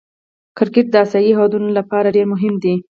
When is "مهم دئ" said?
2.33-2.75